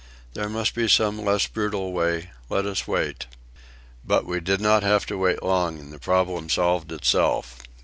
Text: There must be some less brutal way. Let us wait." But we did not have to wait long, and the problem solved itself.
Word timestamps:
There 0.33 0.49
must 0.49 0.73
be 0.73 0.87
some 0.87 1.23
less 1.23 1.45
brutal 1.45 1.93
way. 1.93 2.31
Let 2.49 2.65
us 2.65 2.87
wait." 2.87 3.27
But 4.03 4.25
we 4.25 4.39
did 4.39 4.59
not 4.59 4.81
have 4.81 5.05
to 5.05 5.15
wait 5.19 5.43
long, 5.43 5.77
and 5.77 5.93
the 5.93 5.99
problem 5.99 6.49
solved 6.49 6.91
itself. 6.91 7.59